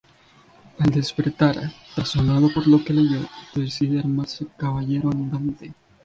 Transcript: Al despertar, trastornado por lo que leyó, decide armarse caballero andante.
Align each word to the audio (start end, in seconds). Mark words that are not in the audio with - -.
Al 0.79 0.89
despertar, 0.89 1.55
trastornado 1.93 2.51
por 2.51 2.65
lo 2.65 2.83
que 2.83 2.91
leyó, 2.91 3.19
decide 3.53 3.99
armarse 3.99 4.47
caballero 4.57 5.11
andante. 5.11 5.75